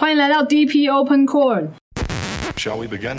[0.00, 1.70] 欢迎来到 DP Open Court。
[2.54, 3.18] Shall we begin?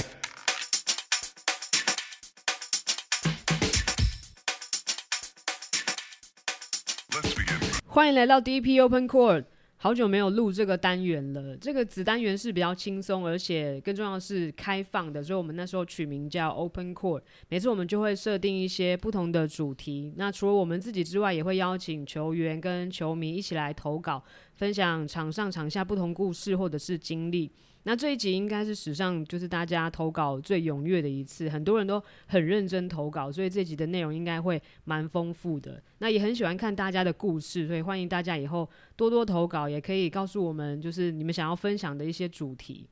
[7.85, 9.43] 欢迎来到 DP Open Court。
[9.81, 17.21] 好久没有录这个单元了，这个子单元是比较轻松，而且更重要的是开放的，所以我们那时候取名叫 Open Court。
[17.47, 24.21] 每次我们就会设定一些不同的主题，那除了我们自己之外，也会邀请球员跟球迷一起来投稿，
[24.59, 27.49] 分享场上场下不同故事或者是经历。
[27.83, 35.81] 那这一集应该是史上就是大家投稿最踊跃的一次，很多人都很认真投稿，所以这集的内容应该会蛮丰富的。
[35.99, 42.85] 那也很喜欢看大家的故事，所以欢迎大家以后多多投稿，也可以告诉我们就是你们想要分享的一些主题，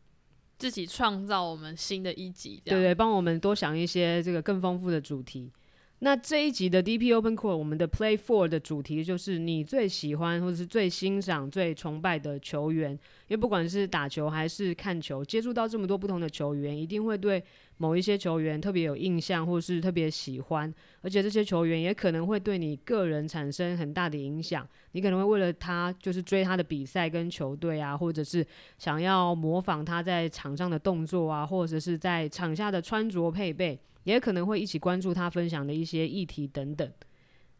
[0.57, 5.51] 自己创造我们新的一集，对对，帮我们多想一些这个更丰富的主题。
[5.99, 12.91] 那这一集的 DP Open Court，我们的 Play for 的主题就是你最喜欢或者是最欣赏、最崇拜的球员。
[12.91, 17.43] 因为不管是打球还是看球，接触到这么多不同的球员，一定会对
[17.77, 20.73] 某一些球员特别有印象，或是特别喜欢。
[21.01, 24.67] 而且这些球员也可能会对你个人产生很大的影响。
[24.91, 28.45] 你可能会为了他，就是追他的比赛跟球队啊，或者是
[28.77, 33.79] 想要模仿他在场上的动作啊，或者是在场下的穿着配备。
[34.03, 36.89] 也可能会一起关注他分享的一些议题等等。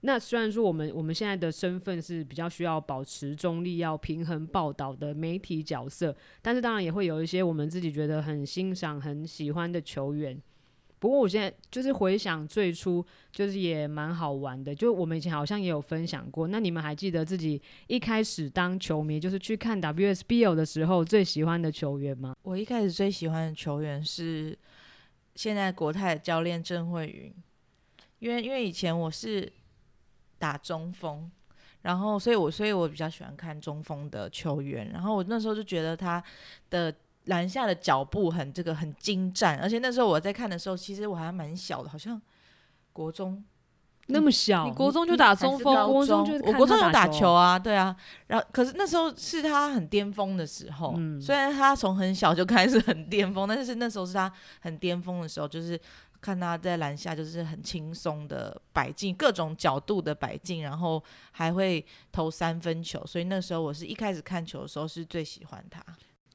[0.02, 10.40] 那虽然说我们我们现在的身份是比较需要保持中立、要平衡报道的媒体角色，但是当然也会有一些我们自己觉得很欣赏、很喜欢的球员。
[11.00, 14.73] 不过我现在就是回想最初，就是也蛮好玩的。
[14.73, 16.48] 就我们以前好像也有分享过。
[16.48, 22.36] 那你们还记得自己一开始当球迷，就是去看 WSBL 的时候最喜欢的球员吗？
[22.42, 24.58] 我一开始最喜欢的球员是
[25.36, 27.31] 现在国泰教练郑慧云，
[28.18, 29.53] 因为因为以前我是
[30.39, 31.30] 打中锋，
[31.81, 36.23] 然后所以我所以我比较喜欢看中锋的球员，然后我那时候就觉得他
[36.69, 36.94] 的
[37.25, 42.21] 篮下的脚步很这个很精湛，而且那时候我在看的时候，其实我还蛮小的，好像
[42.94, 43.44] 国中
[44.09, 47.94] 那么小，你国中就打中锋，国中就我国中有打球打球啊，对啊，
[48.28, 51.22] 然后可是那时候是他很巅峰的时候，嗯。
[51.22, 54.31] 虽然他从很小就开始很巅峰，但是那时候是他
[54.62, 55.78] 很巅峰的时候，就是
[56.22, 65.83] 看他在篮下就是很轻松的摆进各种角度的摆进，然后还会投三分球，所以那时候我是一开始看球的时候是最喜欢他。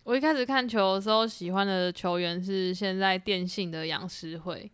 [0.04, 4.70] 我一开始看球的时候，喜欢的球员是现在电信的杨诗慧，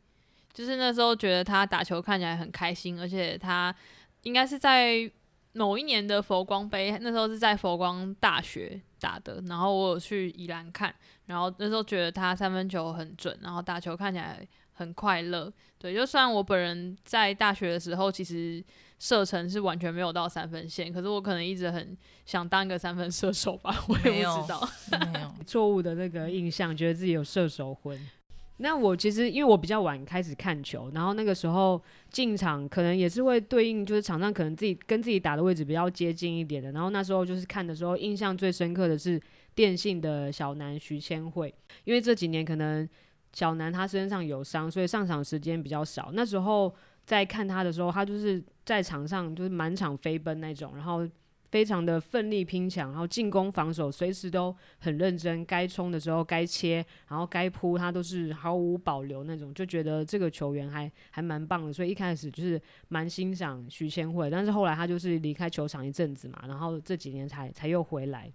[0.55, 3.75] 就是那时候觉得他打球看起来很开心，而且他
[4.23, 5.11] 应该是在
[5.53, 10.95] 某一年的佛光杯，那时候是在佛光大学打的，然后我有去宜兰看，
[11.27, 14.47] 然后那时候觉得他三分球很准，然后打球看起来
[14.79, 15.53] 很快乐。
[15.77, 18.65] 对，就算我本人在大学的时候，其实
[18.99, 24.69] 射程是完全没有到三分线，可是我可能一直很想当一个三分射手吧，我也没有不知道。
[25.13, 27.99] 没有，错误的那个印象，觉得自己有射手魂。
[28.61, 36.73] 那我其实因为我比较晚开始看球，然后那个时候进场可能也是会对应，就是场上可能自己跟自己打的位置比较接近一点的。
[36.73, 39.21] 然后那时候就是看的时候，印象最深刻的是
[39.55, 42.89] 电信的小南徐千惠，因为这几年可能
[43.33, 46.11] 小南他身上有伤，所以上场时间比较少。
[46.13, 46.75] 那时候
[47.05, 51.09] 在看他的时候，他就是在场上就是满场飞奔那种，然后
[51.51, 68.31] 非常的奋力拼抢，然后进攻防守随时都很认真，该冲的时候该切，然后该扑他都是毫无保留那种，就觉得这个球员还还蛮棒的，所以一开始就是蛮欣赏徐千惠，但是后来他就是离开球场一阵子嘛，然后这几年才才又回来。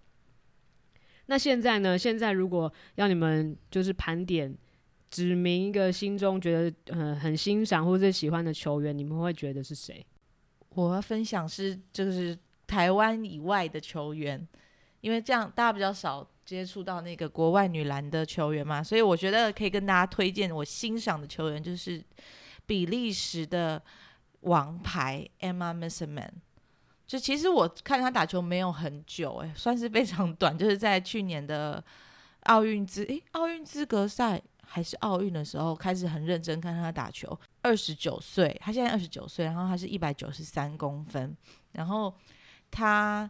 [1.27, 1.97] 那现在呢？
[1.97, 4.53] 现在如果要你们就是盘点，
[5.13, 10.03] 指明一个心中觉得呃很欣赏或者喜欢的球员，你们会觉得是谁？
[10.69, 12.35] 我要分享是就是
[12.65, 14.47] 台湾以外的球员，
[15.01, 22.03] 因为这样大家比较少接触到那个国外女篮的球员嘛，所以我觉得可以跟大家推荐我欣赏的球员就是
[22.65, 23.79] 比利时的
[24.39, 26.31] 王牌 Emma Misserman。
[27.05, 31.83] 就其实我看她打球没有很久、哎，算是非常 短，就是在去年的
[32.45, 34.41] 奥运资哎奥运资格赛
[34.73, 37.39] 还是奥运的时候开始很认真看他打球。
[37.61, 41.37] 二十九岁，他现在二十九岁，然后他是一百九十三公分，
[41.73, 42.11] 然后
[42.71, 43.29] 他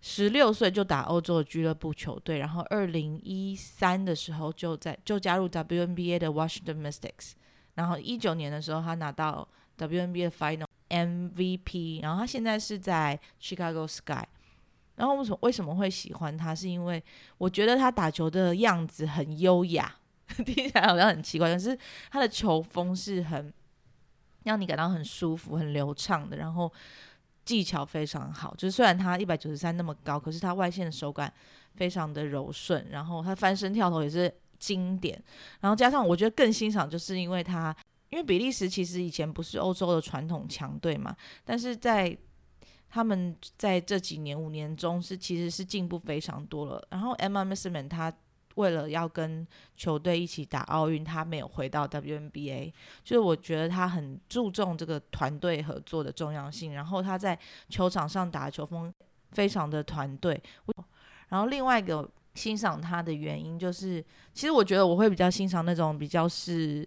[0.00, 7.32] 十六岁就打欧洲的俱乐部球队，然后二零一三的时候就在就加入 WNBA 的 Washington Mystics，
[7.74, 14.24] 然后一九年的时候他拿到 WNBA Final MVP，然后他现在是在 Chicago Sky。
[14.94, 16.54] 然后为什么为什么会喜欢他？
[16.54, 17.02] 是因为
[17.38, 19.94] 我觉得他打球的样子很优雅，
[20.44, 21.78] 听起来好像很奇怪，可是
[22.10, 23.52] 他的球风是很
[24.44, 26.72] 让你感到很舒服、很流畅的，然后
[27.44, 28.54] 技巧非常好。
[28.56, 31.32] 就是虽然他一百九十三那么高，可是他外线的手感
[31.74, 35.22] 非常的柔顺，然后他翻身跳投也是经典，
[35.60, 37.74] 然后加上我觉得更欣赏，就是因为他
[38.10, 41.14] 因为比利时其实以前不是欧洲的传统强队嘛，
[41.44, 42.16] 但是在
[42.88, 46.82] 他们在这几年五年中是其实是进步非常多了。
[46.90, 48.12] 然后 Emma m i s s m a n 他
[48.56, 52.72] 为了要跟球队一起打奥运，他没有回到 WNBA，
[53.02, 56.74] 就是我觉得他很注重这个团队合作的重要性。
[56.74, 57.38] 然后他在
[57.70, 58.92] 球场上打球风
[59.32, 60.42] 非常的团队。
[61.28, 66.86] 然后另外一个欣赏他的原因就是，其实我觉得我会比较欣赏那种比较是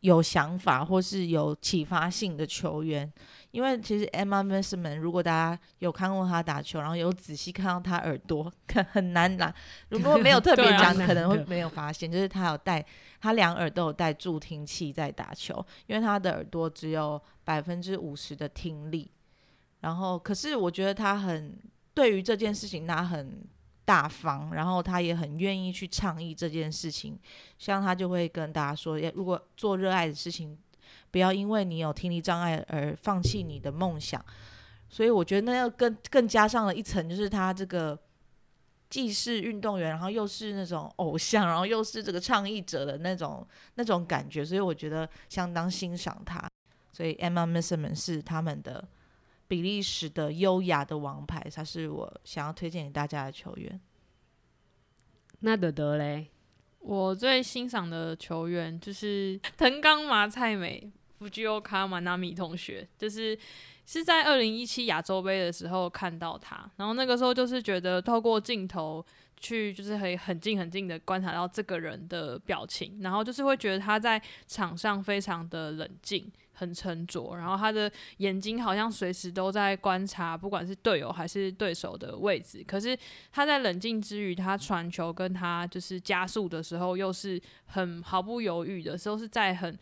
[0.00, 3.10] 有想法或是有启发性的球员。
[3.50, 8.52] 因为其实 Emma m e s s m a n 如果大家有看过他打球，然后有仔细看到他耳朵，
[8.92, 9.52] 很难拿。
[9.88, 12.84] 如果没有 特别讲，可能会没有发现，就是他有戴，
[13.20, 19.10] 他两耳都有戴助听器在打球，因为他的耳朵只有百分之五十的听力。
[19.80, 21.58] 然后，可是我觉得他很
[21.94, 23.42] 对于这件事情，他很
[23.88, 27.18] 大方，然后他也很愿意去倡议这件事情。
[27.58, 30.58] 像他就会跟大家说，如果做热爱的事情。
[31.10, 34.22] 不要因为你有听力障碍而放弃你的梦想，
[34.90, 37.98] 所以我觉得那要更更加上了一层，就是他这个
[38.90, 43.46] 既是运动员，然后又是那种偶像，然后又是这个倡议者的那种
[43.76, 46.46] 那种感觉，所以我觉得相当欣赏他。
[46.92, 48.86] 所以 Emma m i s s m a n 是他们的
[49.48, 53.80] 比利时的优雅的王牌，他是我想要推荐给大家的球员。
[55.40, 56.28] 那德德嘞？
[56.78, 60.92] 我最欣赏的球员就是藤冈麻菜美。
[61.18, 63.36] 福吉欧卡马纳米同学，就是
[63.84, 69.04] 是在二零一七亚洲杯的时候看到他，然后那个时候就是觉得透过镜头
[69.40, 82.64] 去，就是可以很近很近的观察到这个人的表情，然后就是会觉得他在场上非常的冷静、很沉着，然后他的眼睛好像随时都在观察，不管是队友还是对手的位置。
[82.66, 82.98] 可是
[83.32, 89.78] 他在冷静之余，他传球跟他就是加速的时候，又是很毫不犹豫的时候，是在很。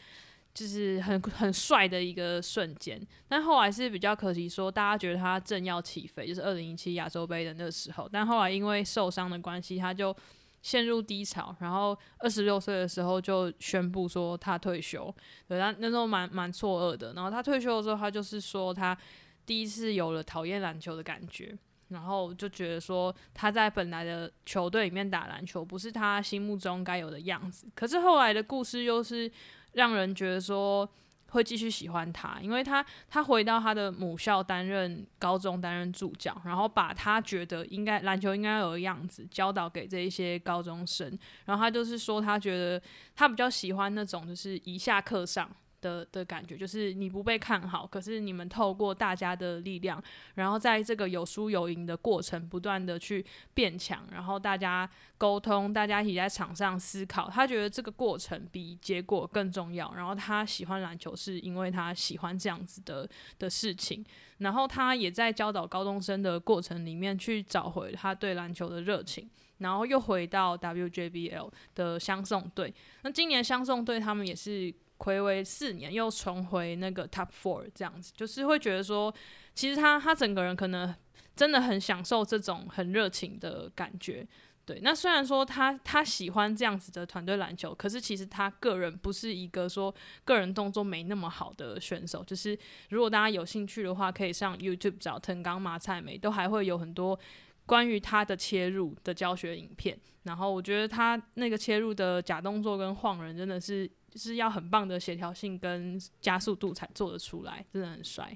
[0.57, 2.99] 就是很很帅的一个瞬间，
[3.29, 10.17] 但后来是比较可惜，说大家觉得他正要起飞，就是二零一七亚洲杯的那个时候，但后来因为受伤的关系，他就
[10.63, 15.15] 陷入低潮，然后二十六岁的时候就宣布说他退休，
[15.47, 17.13] 对，他那时候蛮蛮错愕的。
[17.13, 18.97] 然后他退休的时候，他就是说他
[19.45, 21.55] 第一次有了讨厌篮球的感觉，
[21.89, 27.67] 然后就觉得说他在本来的球队里面打篮球不是他心目中该有的样子。
[27.75, 29.31] 可是后来的故事又是。
[29.77, 30.89] 让人觉得说
[31.31, 41.07] 会继续喜欢他，因为他他回到他的母校担任高中担任助教，然后把他觉得应该篮球应该有的样子教导给这一些高中生，
[41.45, 42.81] 然后他就是说他觉得
[43.15, 45.51] 他比较喜欢那种就是一下课上。
[45.87, 50.03] 的的感觉就是你不被看好，可是你们透过大家的力量，
[50.35, 53.25] 然后在这个有输有赢的过程，不断的去
[53.55, 59.95] 变强，然后大家沟通，大家一起在场上思考，他觉得这个过程比结果更重要。
[59.95, 63.09] 然后他喜欢篮球，是因为他喜欢这样子的
[63.39, 64.05] 的事情。
[64.39, 69.31] 然后他也在教导高中生的过程里面，去找回他对篮球的热情。
[69.59, 72.75] 然后又回到 WJBL 的相送队。
[73.03, 74.75] 那今年相送队他们也是。
[74.99, 79.15] 暌违四年，又重回那个 Top Four 这样子，就是会觉得说，
[79.55, 80.95] 其实他他整个人可能
[81.35, 84.27] 真的很享受这种很热情的感觉。
[84.65, 89.95] 对，那虽然说他他喜欢这样子的团队篮球，可是其实他个人不是一个说
[90.25, 92.25] 个人动作没那么好的选手。
[92.25, 97.17] 就是如果大家有兴趣的话，可以上 YouTube 找藤冈麻菜美，都还会有很多
[97.65, 99.97] 关于他的切入的教学影片。
[100.25, 103.89] 然后我觉得他那个切入的假动作跟晃人真的是。
[104.17, 108.35] 就是要很棒的协调性跟加速度才做得出来，真的很帅。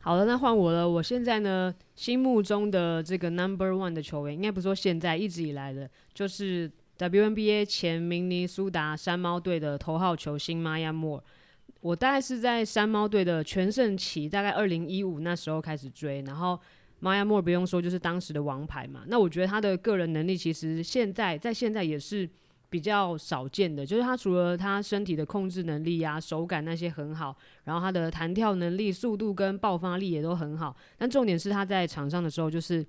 [0.00, 0.88] 好了，那换我了。
[0.88, 11.22] 我现在呢，心目中的这个 Number One 的球员，应该不说现在，一直以来的，就是 WNBA 前明尼苏达山猫队的头号球星 Maya Moore。
[11.80, 16.58] 我大概是在山猫队的全盛期，大概二零一五那时候开始追，然后
[17.00, 19.04] Maya Moore 不用说，就是当时的王牌嘛。
[19.06, 22.28] 那我觉得他的个人能力，其实现在在现在也是。
[22.70, 27.34] 比较少见的，就是他除了他身体的控制能力啊、手感那些很好，
[27.64, 30.76] 然后他的弹跳能力、速度跟爆发力也都很好。
[30.98, 32.84] 但重点是他在场上的时候就是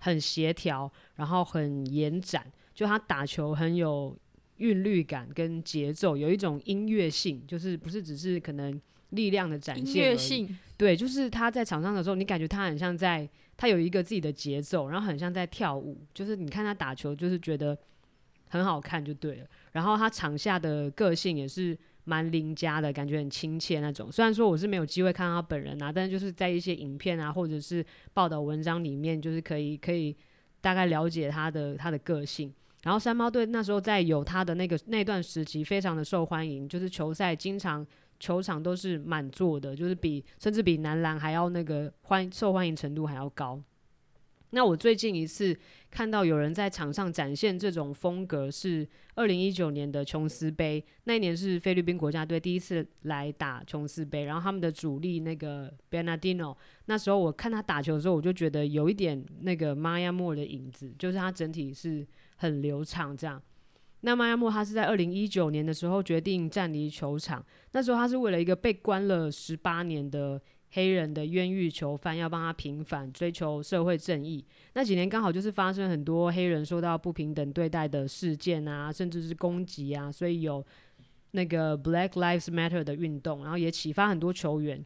[0.00, 4.14] 很协调，然后很延展，就他打球很有
[4.58, 8.78] 韵律感跟节奏，有一种音乐性，就是不是只是可能
[9.10, 9.86] 力量的展现。
[9.86, 13.26] 音乐性，对，就是他在场上的时候，你感觉他很像在，
[13.56, 16.04] 他有一个自己的节奏，然后很像在跳舞。
[16.12, 17.74] 就是你看他打球，就是觉得。
[18.54, 24.12] 很好看就对了，然后他场下的个性也是蛮邻家的感觉，很亲切那种。
[24.12, 30.16] 虽然说我是没有机会看到他本人啊，但就是在一些影片啊或者是报道文章里面，就是可以可以
[30.60, 32.54] 大概了解他的他的个性。
[32.82, 37.84] 然后山猫队那时候在有他的那个那段时期，非常的受欢迎，就是球赛经常
[38.20, 43.60] 球场都是满座的，就是比甚至比男篮还要那个欢受欢迎程度还要高。
[44.50, 45.58] 那我最近一次
[45.94, 48.84] 看到有人在场上展现这种风格是
[49.14, 62.04] 二零一九年的琼斯杯，那一年是菲律宾国家队第一次来打琼斯杯，然后他们的主力那个 Bernardino，那时候我看他打球的时候，我就觉得有一点那个 Maya Moore 的影子，就是他整体是
[62.38, 63.40] 很流畅这样。
[64.00, 70.42] 那 Maya Moore 他是在二零一九年的时候决定暂离球场，那时候他是为了一个被关了十八年的。
[70.74, 74.44] 黑人的冤狱囚犯要帮他平反，追求社会正义。
[74.74, 80.64] 那几年刚好就是发生很多黑人受到不平等对待的事件啊，甚至是攻击啊，所以有
[81.30, 84.84] 那个 Black Lives Matter 的运动，然后也启发很多球员。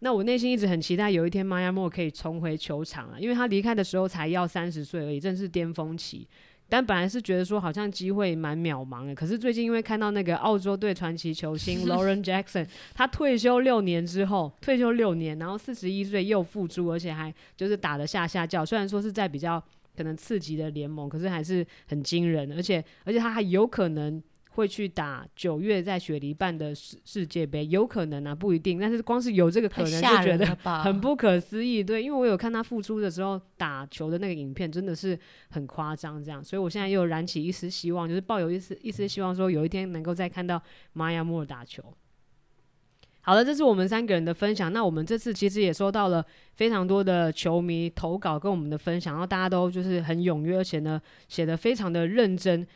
[0.00, 6.26] 那我内心一直很期待有一天 Maya Moore 可以重回球场啊，因为他离开的时候才要三十岁而已，正是巅峰期。
[6.68, 18.66] 但本来是觉得说好像机会蛮渺茫的，可是最近因为看到那个澳洲队传奇球星 Lauren Jackson，他退休六年之后，退休六年，然后四十一岁又复出，而且还就是打得下下叫。
[18.66, 19.62] 虽然说是在比较
[19.96, 24.22] 可能刺激的联盟，可是还是很惊人，而且而且他还有可能。
[24.58, 28.76] 会去打九月在雪梨办的世世界杯，有可能啊，不一定。
[28.76, 30.44] 但是光是有这个可能，就觉得
[30.82, 31.82] 很不可思议。
[31.82, 35.16] 对，因为我有看他复出的时候打球的那个影片，真的是
[35.50, 36.20] 很夸张。
[36.20, 40.60] 这样，所以我现在又燃起一丝希望，就是抱有一丝一丝希望，说有一天能够再看到
[40.92, 41.80] 玛雅莫尔打球。
[43.20, 44.72] 好了，这是我们三个人的分享。
[44.72, 46.24] 那我们这次其实也收到了
[46.54, 52.66] 非常多的球迷投稿跟我们的分享，然后大家都就是很踊跃，而且呢写的非常的认真。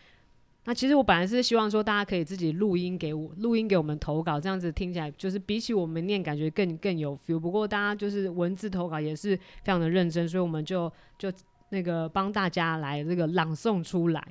[0.65, 7.41] 那其实我本来是希望说，大家可以自己录音给我，录音给我们投稿，这样子听起来就是比起我们念，感觉更更有 feel。
[7.41, 11.33] 不过大家就是文字投稿也是非常的认真，所以我们就就
[11.71, 14.25] 那个帮大家来这个朗诵出来。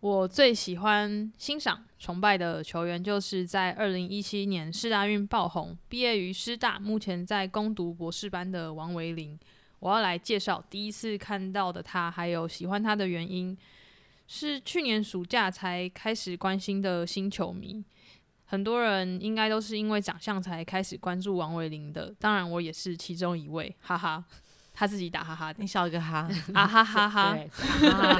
[0.00, 9.36] 我最喜欢、欣赏、崇拜的球员，就是在二零一七年世大运爆红，毕业于师大，目前在攻读博士班的王维林。
[9.78, 13.56] 我要来介绍第一次看到的他，还有喜欢他的原因。
[14.28, 17.84] 是去年暑假才开始关心的新球迷，
[18.44, 24.24] 很多人应该都是因为长相才开始关注王伟林的，当然我也是其中一位，哈哈，
[24.74, 27.38] 他自己打哈哈，你笑一个哈，啊哈哈哈，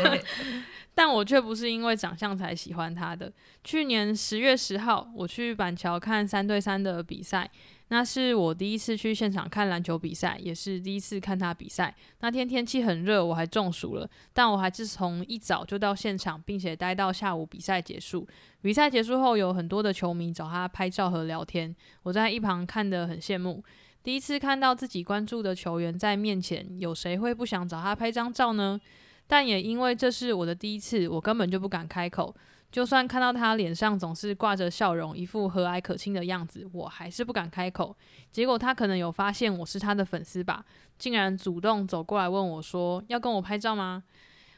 [0.94, 3.32] 但我却不是因为长相才喜欢他的。
[3.62, 7.50] 去年十月十号，我去板桥看三对三的比赛。
[7.88, 11.94] 那是我第一次去现场看篮球比赛，也是第一次看他比赛。
[12.20, 18.26] 那天天气很热，我还中暑了，但我还是从一早就到现场，并且待到下午比赛结束。
[18.60, 23.62] 比赛结束后，有很多的球迷找他拍照和聊天，我在一旁看得很羡慕。
[24.02, 28.80] 第一次看到自己关注的球员在面前，有谁会不想找他拍张照呢？
[29.28, 32.34] 但也因为这是我的第一次，我根本就不敢开口。
[32.76, 37.96] 就算看到他脸上总是挂着笑容，一副和蔼可亲的样子，我还是不敢开口。
[38.30, 40.62] 结果他可能有发现我是他的粉丝吧，
[40.98, 44.04] 竟然主动走过来问我说：“要跟我拍照吗？”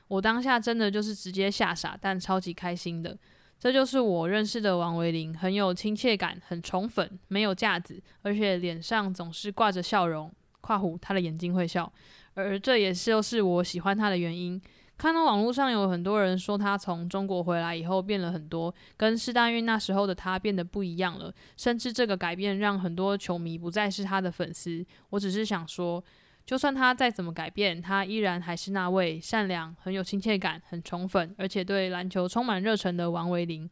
[0.08, 3.16] 我当下真的就是直接吓傻，但超级开心的。
[3.56, 10.28] 这就是我认识的王维林，很有亲切感，很宠粉，没有架子，而且脸上总是挂着笑容。
[10.60, 11.92] （括弧他的眼睛会笑），
[12.34, 14.60] 而这也是就是我喜欢他的原因。
[14.98, 24.84] 看到网络上有很多人说他从中国回来以后变了很多，跟世大运那时候的他变得不一样了，甚至这个改变让很多球迷不再是他的粉丝。
[25.10, 26.02] 我只是想说，
[26.44, 33.70] 就算他再怎么改变，他依然还是那位善良、很有亲切感、很宠粉，而且对篮球充满热忱的王维林。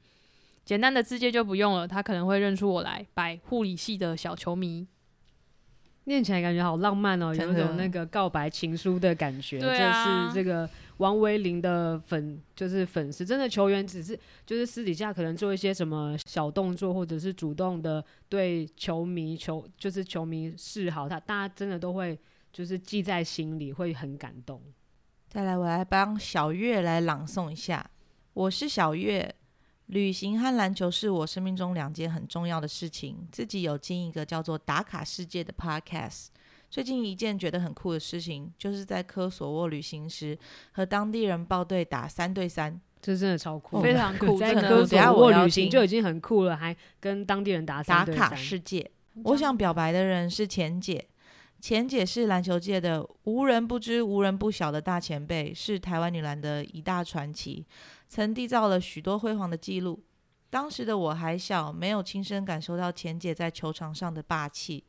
[0.64, 4.86] 简单的字界就不用了，他可能会认出我来，百护理系的小球迷。
[6.06, 9.60] 念起来感觉好浪漫哦，有一种那个告白情书的感觉。
[9.60, 10.68] 这是这个。
[10.98, 22.18] 王维林的粉就是粉丝，真的球员只是就是私底下可能做一些什么小动作，或者是主动的对球迷球就是球迷示好，他大家真的都会
[22.50, 24.58] 就是记在心里，会很感动。
[25.28, 27.90] 再来，我来帮小月来朗诵一下。
[28.32, 29.34] 我是小月，
[29.86, 33.26] 旅行和篮球是我生命中两件很重要的事情。
[33.30, 36.26] 自己有进一个叫做打卡世界的 Podcast。
[36.68, 40.36] 最近一件觉得很酷的事情，就是在科索沃旅行时
[40.72, 44.36] 和当地人报队打三对三，这真的超酷，非常酷。
[44.40, 48.90] 在科索沃旅行就已经很酷了，还跟当地人打打卡世界。
[49.22, 51.06] 我想表白的人是钱姐，
[51.60, 57.64] 钱姐是篮球界的无人不知、无人不晓的大前辈，是台湾女篮的一大传奇，
[58.08, 60.02] 曾缔造了许多辉煌的记录。
[60.48, 64.84] 当时的我还小，没有亲身感受到钱姐在球场上的霸气。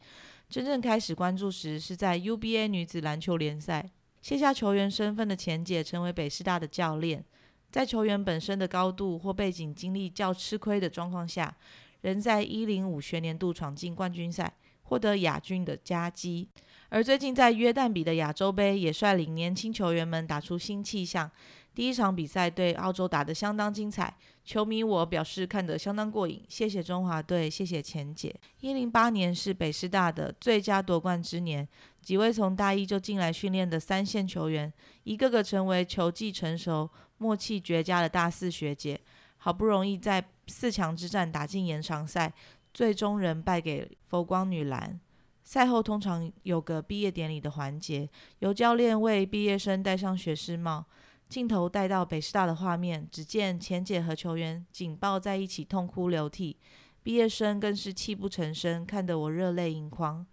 [0.47, 3.89] 真正开始关注时是在 UBA 女子篮球联赛，
[4.21, 7.25] 卸下球员身份的钱姐成为北师大的教练，
[7.69, 11.57] 在球员本身的高度或背景经历较吃亏的状况下，
[12.01, 16.47] 仍在一零五学年度闯进冠军赛，获得亚军的佳绩。
[16.89, 21.29] 而最近在约旦比的亚洲杯，也率领年轻球员们打出新气象。
[21.77, 24.11] 第一场比赛对澳洲打得相当精彩，
[24.43, 26.43] 球迷我表示看得相当过瘾。
[26.49, 28.35] 谢谢中华队，谢谢钱姐。
[28.61, 31.67] 一零八年是北师大的最佳夺冠之年，
[32.01, 38.99] 几位从大一就进来训练的三线球员，一个个成为球技成熟、默契绝佳的大四学姐，
[39.37, 42.33] 好不容易在四强之战打进延长赛，
[42.73, 44.99] 最终仍败给佛光女篮。
[45.43, 50.83] 赛后通常有个毕业典礼的环节，由教练为毕业生戴上学士帽。
[51.29, 56.55] 镜头带到北师大的画面，只见钱姐和球员紧抱在一起痛哭流涕，
[57.03, 60.25] 毕业生更是泣不成声，看得我热泪盈眶。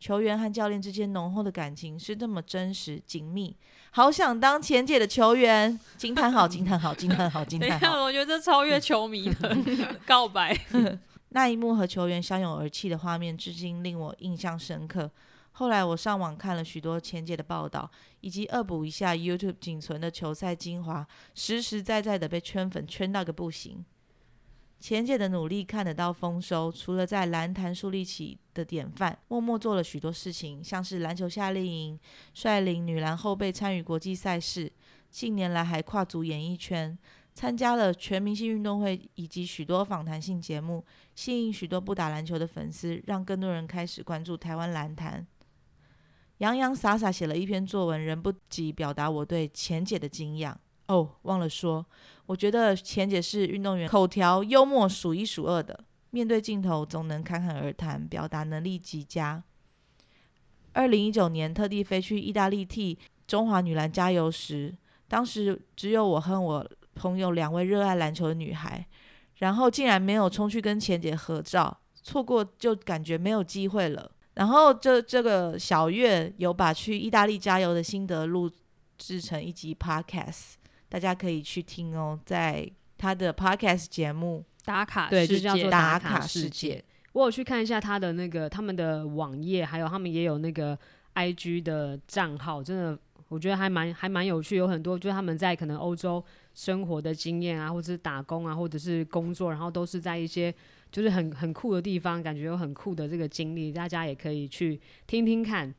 [0.00, 3.54] 球员和教练之间浓厚的感情是这么真实紧密，
[3.90, 5.78] 好想当钱姐的球员！
[5.98, 6.48] 惊叹号！
[6.48, 6.94] 惊叹号！
[6.94, 7.44] 惊叹号！
[7.44, 8.02] 惊叹号！
[8.02, 9.56] 我觉得这超越球迷的
[10.06, 10.58] 告白。
[11.32, 15.10] 那一幕和球员相拥而泣的画面，至今令我印象深刻。
[15.52, 17.90] 后来我上网看了许多钱姐的报道，
[18.20, 23.84] 以及恶补一下 YouTube 仅存的球赛精华，实实在在的被圈粉圈到个不行。
[24.78, 32.00] 钱姐的努力看得到丰收，除了在篮坛树立起的典范，默默做了许多事情，像是篮球夏令营，
[32.32, 34.72] 率领女篮后辈参与国际赛事，
[35.10, 36.98] 近年来还跨足演艺圈，
[37.34, 40.82] 参加了全明星运动会以及许多访谈性节目，
[41.14, 45.26] 吸引许多不打篮球的粉丝，让更多人开始关注台湾篮坛。
[46.40, 50.58] 洋洋洒洒写了一篇作文，仍不及表达我对钱姐的敬仰。
[50.88, 51.84] 哦，忘了说，
[52.24, 59.42] 我觉得钱姐是运动员口条幽默数一数二的，面对镜头总能侃侃而谈，表达能力极佳。
[60.72, 64.74] 二零一九年特地飞去意大利替中华女篮加油时，
[65.08, 68.86] 当时只有我和我朋友两位热爱篮球的女孩，
[69.36, 74.10] 然后竟然没有冲去跟钱姐合照，错过就感觉没有机会了。
[74.40, 78.50] 然后这这个小月有把去意大利加油的心得录
[78.96, 80.54] 制成一集 podcast，
[80.88, 86.84] 大家可以去听哦，在他的 podcast 节目打卡对，就世界叫做打卡卡世界界。
[87.12, 90.78] 我有去看一下他的那个他们的网页，还有他们也有那个
[91.16, 92.98] IG 的账号，真的
[93.28, 96.24] 我觉得还蛮还蛮有趣，有很多就是他们在可能欧洲
[96.54, 100.54] 生活的经验啊，或者是打工啊，或者是工作，然后都是在一些
[100.90, 105.74] 就是很很酷的地方，感觉有很酷的这个经历，大家也可以去听听看。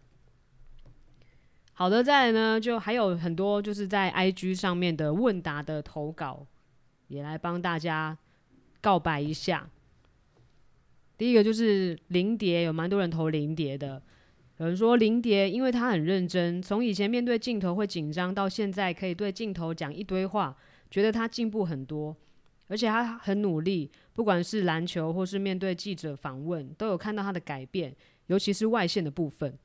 [1.74, 6.46] 好的，再来呢，就还有很多就是在 IG 上面的问答的投稿，
[7.08, 8.18] 也来帮大家
[8.80, 9.70] 告白一下。
[11.18, 14.02] 第一个就是林蝶，有蛮多人投林蝶的。
[14.58, 20.56] 有人说林蝶，因为他很认真，从以前面对镜头会紧张，到现在可以对镜头讲一堆话，
[20.92, 22.16] 觉得他进步很多，
[22.68, 27.96] 而且他很努力，不管是篮球或是面对记者访问，都有看到他的改变，
[28.28, 29.58] 尤其是外线的部分。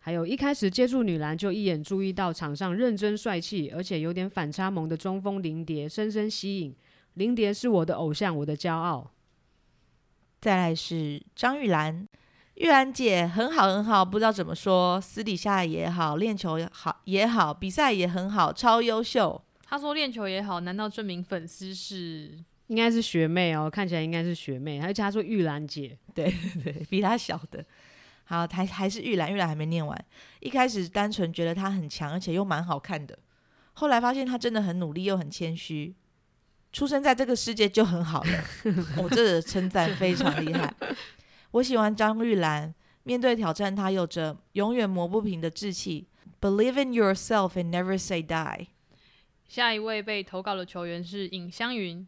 [0.00, 6.74] 还有一开始接触女篮就一眼注意到场上认真帅气，而且有点反差萌的中锋林蝶，深深吸引。
[7.14, 9.10] 林蝶是我的偶像，我的骄傲。
[10.40, 12.08] 再来是张玉兰，
[12.54, 19.44] 玉兰姐很好很好，不知道怎么说，私底下也好，练球也好也好，比赛也很好，超优秀。
[19.64, 22.42] 她说练球也好，难道这名粉丝是？
[22.70, 27.64] 应该是学妹哦，看起来应该是学妹，而且她说玉兰姐， 对 对，比她小的。
[28.22, 30.04] 好，还还是玉兰，玉兰还没念完。
[30.38, 33.18] 一开始单纯觉得她很强，而且又蛮好看的，
[33.72, 35.96] 后来发现她真的很努力，又很谦虚。
[36.72, 38.44] 出生在这个世界就很好了，
[39.02, 40.72] 我、这称赞非常厉害。
[41.50, 46.06] 我喜欢张玉兰，面对挑战，她有着永远磨不平的志气。
[46.40, 48.68] Believe in yourself and never say die。
[49.48, 52.06] 下一位被投稿的球员是尹香云，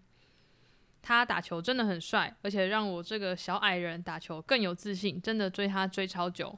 [1.02, 6.56] 他打球真的很帅，而且让我这个小矮人打球更有自信，真的追他追超久。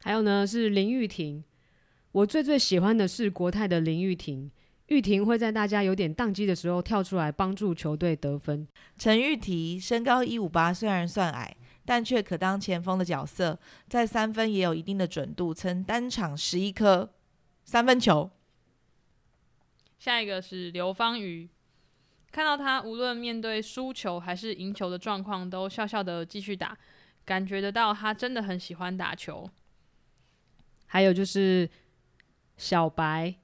[0.00, 1.42] 还有呢是林玉婷，
[2.12, 4.50] 我最最喜欢的是国泰的林玉婷。
[4.86, 8.66] 玉婷会在大家有点宕机的时候跳出来帮助球队得分。
[8.96, 17.12] 陈玉婷身高一五八，虽然算矮，但却可当前锋的角色，在三分也有一定的准度，曾单场十一颗
[17.64, 18.30] 三分球。
[19.98, 21.50] 下一个是刘芳瑜，
[22.30, 26.76] 看到他无论面对输球还是赢球的状况，都笑笑的继续打，
[27.24, 29.48] 感觉得到他真的很喜欢打球。
[30.86, 31.68] 还有就是
[32.56, 33.34] 小白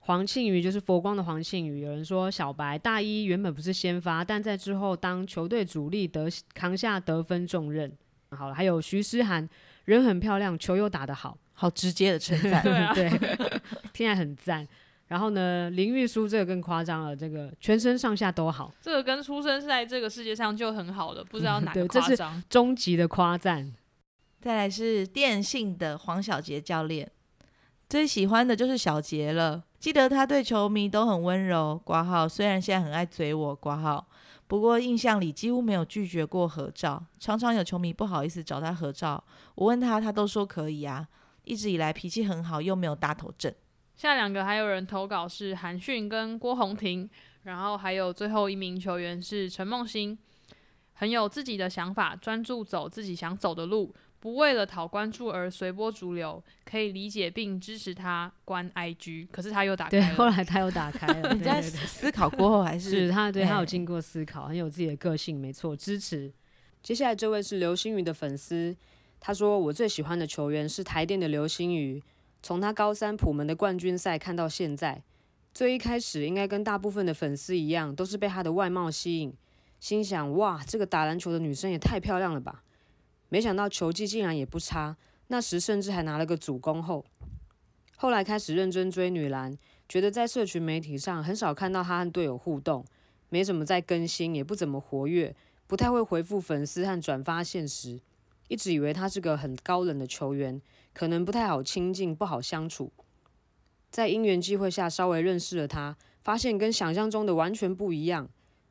[0.00, 1.80] 黄庆瑜，就是佛光的黄庆瑜。
[1.80, 7.90] 有人说小白大一原本不是先发，但在之后当球队主力得扛下得分重任。
[8.30, 9.48] 好了，还有徐诗涵，
[9.84, 11.38] 人很漂亮，球又打得好。
[11.52, 12.62] 好直接的称赞。
[12.62, 13.10] 对 啊对，
[13.92, 14.66] 听起来很赞。
[15.08, 22.44] 然后呢，林玉书这个更夸张了，这个全身上下都好，这个跟出生在这个世界上就很好了，不知道哪个 是夸张。
[22.48, 23.74] 终极的夸赞。
[24.40, 27.10] 再来是电信的黄小杰教练，
[27.88, 29.64] 最喜欢的就是小杰了。
[29.80, 34.06] 记得他对球迷都很温柔，挂号虽然现在很爱嘴我挂号，
[34.46, 39.24] 不过印象里几乎没有拒绝过合照，常常有球迷不好意思找他合照，
[39.56, 41.08] 我问他，他都说可以啊。
[41.44, 43.52] 一直以来脾气很好，又没有大头症。
[43.98, 47.10] 下两个还有人投稿是韩讯跟郭宏婷，
[47.42, 50.16] 然后还有最后一名球员是陈梦欣，
[50.92, 60.14] 很有自己的想法，专注走自己想走的路，不为了讨关注而随波逐流，可以理解并支持他关 IG，可是他又打，开了。
[60.14, 66.32] 后来他又打开了， 你在思考过后还是 是他对他有哎经过思考，很有自己的个性，没错，支持。
[66.84, 68.76] 接下来这位是流星雨的粉丝，
[69.18, 72.00] 他说我最喜欢的球员是台电的流星宇，
[72.42, 75.02] 从他高三普门的冠军赛看到现在，
[75.52, 79.34] 最一开始应该跟大部分的粉丝一样，都是被他的外貌吸引，
[79.80, 82.62] 心想哇，这个打篮球的女生也太漂亮了吧，
[83.28, 84.96] 没想到球技竟然也不差，
[85.26, 87.04] 那时甚至还拿了个主攻后。
[87.96, 92.84] 后来开始认真追女篮，觉得在社群媒体上很少看到他和队友互动，
[93.28, 95.34] 没怎么在更新，也不怎么活跃，
[95.66, 98.00] 不太会回复粉丝和转发现实，
[98.48, 100.60] 一直以为他是个很高冷的球员，
[100.92, 102.92] 可能不太好亲近，不好相处。
[103.90, 108.28] 在因缘机会下稍微认识了他，发现跟想象中的完全不一样，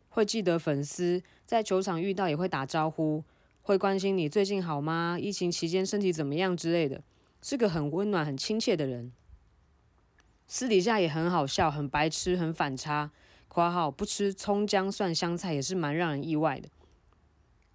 [0.10, 3.24] 会记得粉丝，在球场遇到也会打招呼，
[3.62, 5.18] 会关心你最近好吗？
[5.20, 7.02] 疫情期间身体怎么样之类的，
[7.42, 9.12] 是个很温暖、很亲切的人。
[10.48, 13.12] 私底下也很好笑，很白痴，很反差。
[13.48, 16.70] 括号不吃葱姜蒜香菜也是蛮让人意外的，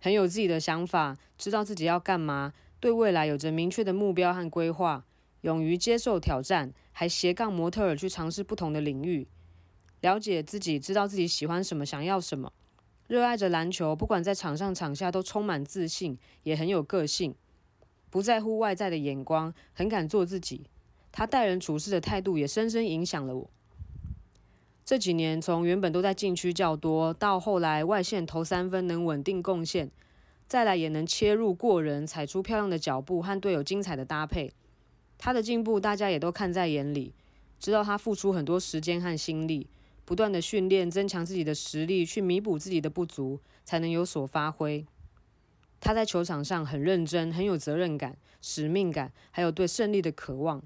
[0.03, 5.05] 很有自己的想法，知道自己要干嘛，对未来有着明确的目标和规划，
[5.43, 9.29] 勇于接受挑战，还斜杠模特儿去尝试不同的领域，
[10.01, 12.53] 了解自己，知道自己喜欢什么，想要什么，
[13.07, 17.37] 热爱着篮球，不管在场上场下都充满自信，也很有个性，
[18.11, 20.67] 不在乎外在的眼光，很敢做自己。
[21.13, 23.51] 他待人处事的态度也深深影响了我。
[24.93, 29.91] 这几年，从原本都在禁区较多，到后来外线投三分能稳定贡献，
[30.47, 34.53] 再来也能切入过人，踩出漂亮的脚步和队友精彩的搭配。
[35.17, 37.15] 他的进步，大家也都看在眼里，
[37.59, 39.67] 知道他付出很多时间和心力，
[40.05, 44.85] 不断的训练，增强自己的实力，去弥补自己的不足，才能有所发挥。
[45.81, 50.63] 他在球场上很认真，很有责任感、使命感，还有对胜利的渴望。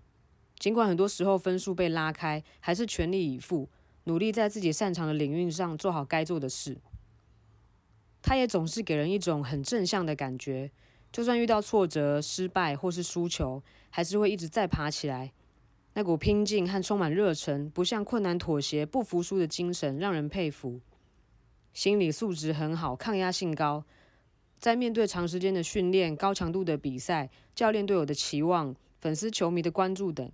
[0.58, 3.68] 尽管很多时候分数被拉开，还是全力以赴，
[4.06, 6.78] 努力在自己擅长的领域上做好该做的事。
[8.22, 10.72] 他也总是给人一种很正向的感觉，
[11.12, 15.32] 就算遇到挫折、失败或是输球，还是会一直再爬起来。
[15.94, 20.80] 那股拼劲和充满热忱，不向困难妥协、不服输的精神，让人佩服。
[21.72, 23.84] 心理素质很好，抗压性高，
[24.58, 30.30] 在面对长时间的训练、高强度的比赛、教练对我的期望、粉丝球迷的关注等，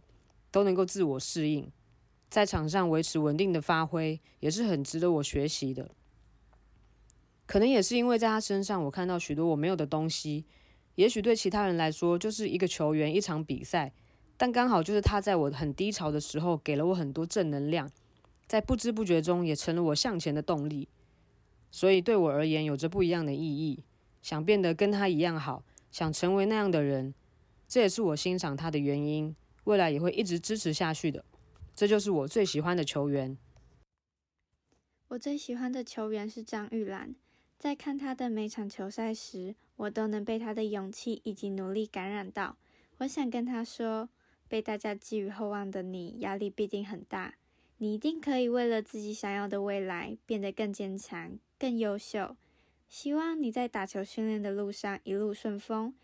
[0.51, 1.71] 都能够自我适应，
[2.33, 5.91] 在场上维持稳定的发挥，也是很值得我学习的。
[7.45, 10.47] 可能也是因为在他身上，我看到许多我没有的东西。
[10.95, 13.93] 也许对其他人来说，就是一个球员、一场比赛，
[14.39, 17.91] 但刚好就是他在我很低潮的时候，给了我很多正能量，
[18.47, 20.89] 在不知不觉中也成了我向前的动力。
[21.71, 23.85] 所以对我而言，有着不一样的意义。
[24.23, 27.13] 想变得跟他一样好，想成为那样的人，
[27.69, 29.37] 这也是我欣赏他的原因。
[29.65, 31.23] 未来也会一直支持下去的。
[31.75, 33.37] 这就是我最喜欢的球员。
[35.09, 37.15] 我最喜欢的球员是张玉兰，
[37.59, 42.57] 在看他的每场球赛时，我都能被他的勇气以及努力感染到。
[42.99, 44.09] 我想跟他说，
[44.49, 47.35] 被大家寄予厚望的你，压力必定很大。
[47.79, 52.37] 你一定可以为了自己想要的未来变得更坚强、更优秀。
[52.89, 55.95] 希望你在打球训练的路上一路顺风，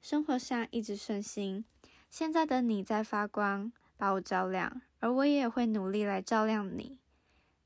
[0.00, 1.64] 生活上一直顺心。
[2.08, 6.98] 现在的你在发光，把我照亮，而我也会努力来照亮你。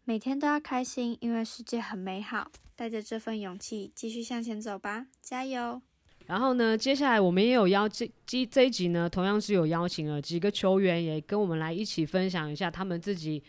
[0.04, 2.50] 每天都要开心，因为世界很美好。
[2.74, 5.82] 带着这份勇气，继续向前走吧，加油！
[6.26, 13.42] 然后呢，接下来我们也有邀这这这一集呢，同样是有邀请了几个球员，也跟我们来一起分享一下他们自己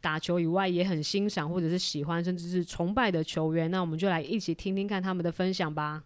[0.00, 3.70] 打球以外也很欣赏或者是喜欢甚至是崇拜的球员。
[3.70, 6.02] 那我们就来一起听听看他们的分享吧。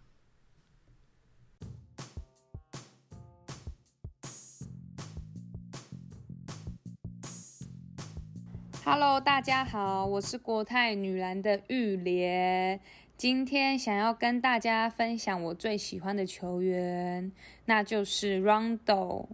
[8.89, 12.79] Hello，大家好，我是国泰女篮的玉莲。
[13.17, 17.29] 今天想要跟大家分享我最喜欢的球员，
[17.65, 19.25] 那就是 Rondo。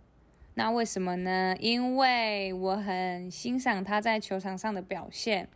[0.56, 1.56] 那为什么呢？
[1.60, 5.48] 因为我很欣赏他在球场上的表现。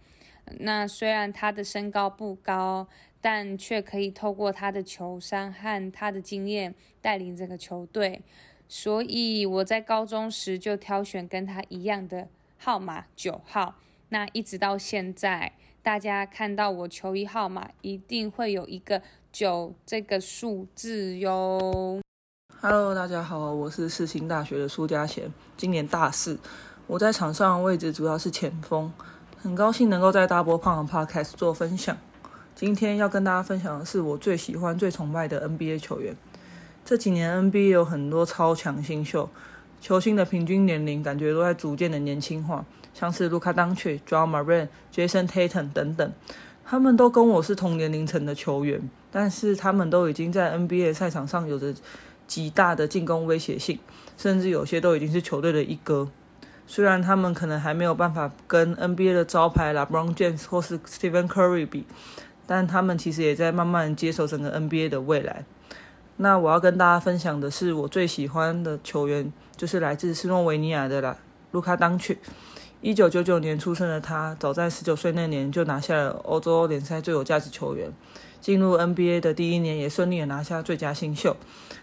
[0.60, 2.88] 那虽然他的身高不高，
[3.20, 8.22] 但却可以透过他的球商和他的经验带领这个球队。
[8.68, 12.28] 所以我在高中时就挑选跟他一样的
[12.60, 13.74] 号码九号。
[14.10, 15.52] 那一直到现在，
[15.84, 19.02] 大家看到我球衣号码一定会有一个
[19.34, 22.00] 九这个数字哟。
[22.62, 26.40] Hello，大家好，我是世新大学的苏家贤，今年大四。
[26.88, 28.94] 我在场上位置主要是前锋，
[29.38, 31.98] 很高兴能够在大波胖的 Podcast 做分享。
[32.56, 36.16] 今天要跟大家分享的是我最喜欢、最崇拜的 NBA 球员。
[36.86, 39.30] 这几年 NBA 有很多超强新秀，
[39.82, 42.66] 球星的平均年龄感觉都在逐渐的年轻化，
[43.00, 46.12] 像是卢卡·当曲、John Moran、Jason Tatum 等等，
[46.66, 51.72] 他们都跟我是同年龄层的球员，但是他们都已经在 NBA 赛场上有着
[52.26, 53.78] 极大的进攻威胁性，
[54.18, 56.10] 甚至有些都已经是球队的一哥。
[56.66, 61.86] 虽然他们可能还没有办法跟 NBA 的招牌 LeBron James 或是 Stephen Curry 比，
[62.48, 65.46] 但他们其实也在慢慢接手整个 NBA 的未来。
[66.16, 71.16] 那我要跟大家分享的是我最喜欢的球员，就是来自斯洛维尼亚的啦，
[71.52, 72.18] 卢卡·当曲。
[72.82, 77.92] 一九九九年出生的他，早在十九岁那年就拿下了欧洲联赛最有价值球员。
[78.40, 81.36] 进入 NBA 的第一年，也顺利的拿下最佳新秀。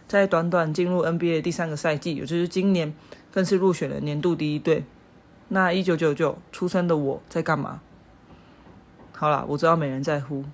[0.07, 2.95] 在短短进入 NBA 第三个赛季，也就是今年，
[3.33, 4.85] 更是入选了年度第一队。
[5.49, 7.81] 那一九九九出生的我在干嘛？
[9.13, 10.45] 好啦，我知道没人在乎。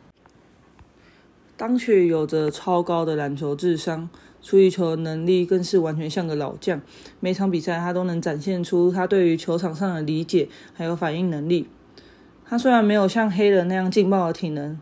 [1.57, 4.09] 当曲有着超高的篮球智商，
[4.43, 6.81] 处理球的能力更是完全像个老将。
[7.21, 11.69] 每场比赛他都能展现出他对于球场上的理解还有反应能力。
[12.45, 14.79] 他虽然没有像黑人那样劲爆的体能，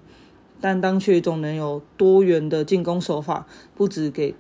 [0.60, 4.34] 但当却总能有多元的进攻手法，不止给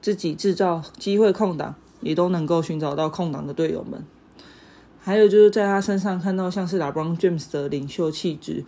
[0.00, 4.04] 自己制造机会空档，也都能够寻找到空档的队友们。
[5.00, 8.64] 还有就是在他身上看到像是 LeBron James 的领袖气质，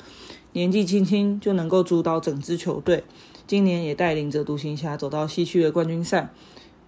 [0.52, 3.04] 年纪轻轻就能够主导整支球队。
[3.46, 6.30] 今年也带领着独行侠走到西区的冠军赛，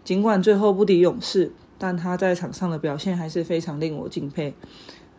[0.02, 4.54] 尽管最后不敌勇士，但他在场上的表现还是非常令我敬佩。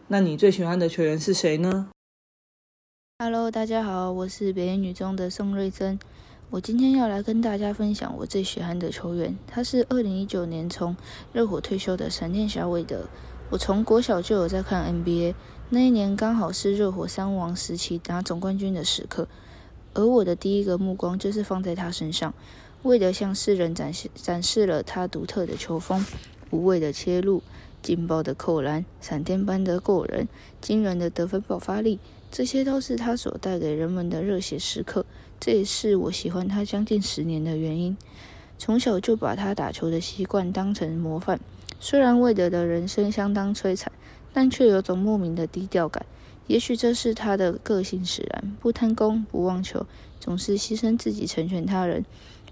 [0.08, 1.90] 那你最喜欢的球员是谁呢
[3.20, 6.00] ？Hello，大家好，我是北野女中的宋瑞珍。
[6.50, 10.96] 我今天要来跟大家分享我最喜欢的球员，他是二零一九年从
[11.34, 13.06] 热火退休的闪电侠韦德。
[13.50, 15.36] 我从国小就有在看 NBA，
[15.70, 19.28] 那一年刚好是热火三王时期拿总冠军的时刻，
[19.98, 22.32] 而我的第一个目光就是放在他身上。
[22.84, 26.06] 韦德向世人展示展示了他独特的球风，
[26.52, 27.42] 无畏的切入，
[27.82, 30.28] 劲爆的扣篮，闪电般的过人，
[30.62, 31.98] 惊人的得分爆发力。
[32.30, 35.04] 这些都是他所带给人们的热血时刻，
[35.40, 37.98] 这也是我喜欢他将近十年的原因。
[38.60, 41.40] 从小就把他打球的习惯当成模范。
[41.80, 43.92] 虽然魏德的人生相当摧残，
[44.32, 46.06] 但却有种莫名的低调感。
[46.48, 49.86] 也许这是他的个性使然，不贪功，不忘球，
[50.20, 52.06] 总是牺牲自己成全他人。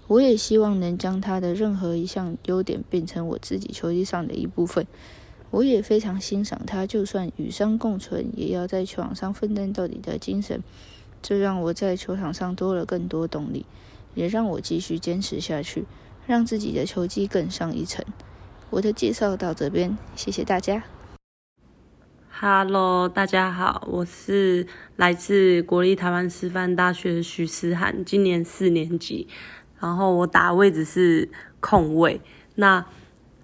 [0.06, 4.86] 我也希望能将他的任何一项优点变成我自己球衣上的一部分。
[5.50, 10.62] 我也非常欣赏他，就算与伤共存，也要在球场上奋战到底的精神。
[11.22, 13.64] 这让我在球场上多了更多动力，
[14.14, 15.86] 也让我继续坚持下去，
[16.26, 18.04] 让自己的球技更上一层。
[18.70, 20.95] 我的介绍到这边，谢谢大家。
[22.38, 29.26] Hello，大家好，我是来自国立台湾师范大学的徐思涵，今年四年级，
[29.80, 32.20] 然后我打位置是控卫。
[32.56, 32.84] 那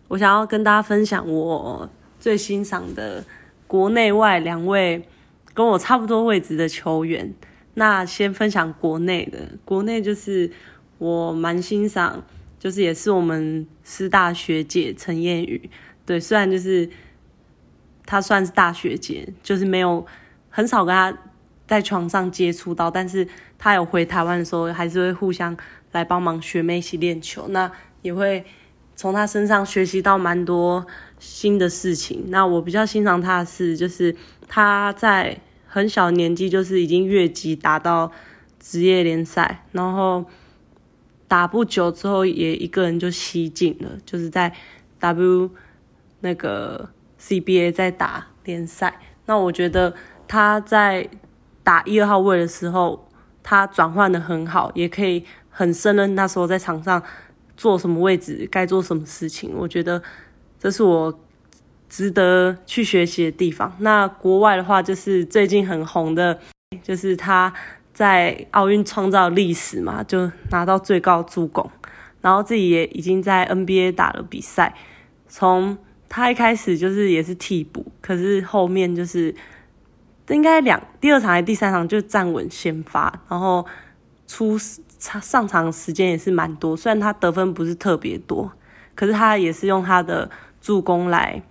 [0.09, 1.89] 我想要跟大家分享我
[2.21, 3.25] 最欣赏的
[3.67, 5.09] 国内外两位
[5.55, 7.33] 跟我差不多位置的球员。
[7.73, 10.51] 那先分享国内的，国内就是
[10.99, 12.23] 我蛮欣赏，
[12.59, 15.71] 就是也是我们师大学姐陈燕宇。
[16.05, 16.91] 对，虽然就是
[18.13, 20.07] 她算是大学姐，就是没有
[20.51, 21.17] 很少跟她
[21.67, 25.57] 在床上接触到，但是她有回台湾的时候，还是会互相
[25.93, 27.49] 来帮忙学妹一起练球。
[27.49, 27.73] 那
[28.03, 28.45] 也会
[28.95, 30.87] 从她身上学习到蛮多
[31.19, 32.25] 新的事情。
[32.29, 34.15] 那我比较欣赏她的是，就是
[34.47, 38.13] 她在很小年纪就是已经越级打到
[38.61, 40.27] 职业联赛，然后
[41.27, 44.53] 打不久之后也一个人就西进了，就是在
[44.99, 45.49] W
[46.21, 46.91] 那个
[47.23, 48.99] CBA 在打联赛。
[49.27, 49.95] 那我觉得
[50.27, 51.09] 他在
[51.63, 53.09] 打一二号位的时候，
[53.43, 57.01] 他转换的很好，也可以很胜任那时候在场上
[57.57, 59.53] 做什么位置，该做什么事情。
[59.57, 60.03] 我觉得
[60.59, 61.21] 这是我
[61.89, 63.73] 值得去学习的地方。
[63.79, 66.39] 那国外的话，就是最近很红的，
[66.83, 67.53] 就是他
[67.93, 71.71] 在奥运创造历史嘛，就拿到最高助攻，
[72.21, 74.75] 然后自己也已经在 NBA 打了比赛，
[75.29, 75.79] 从
[76.15, 79.35] 他一开始就是也是替补，可是后面就是
[80.29, 83.65] 应该两第二场还第三场就站稳先发，然后
[84.27, 88.53] 出上场时间也是蛮多，虽然他得分不是特别多，
[88.95, 91.43] 可是他也是用他的助攻来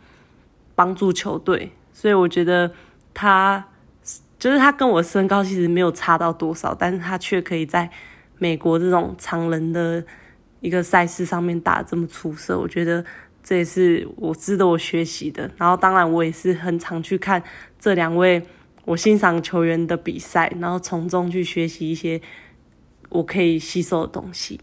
[0.76, 2.71] 帮助球队，所以我觉得
[3.15, 3.65] 他
[4.38, 7.89] 就是他跟我身高其实没有差到多少，但是他却可以在
[8.38, 10.06] 美国这种常人的
[10.60, 13.04] 一个赛事上面打这么出色，我觉得
[13.44, 15.50] 这也是我值得我学习的。
[15.58, 17.42] 然后当然我也是很常去看
[17.80, 18.42] 这两位
[18.86, 22.22] 我欣赏球员的比赛，然后从中去学习一些
[23.10, 24.60] 我可以吸收的东西。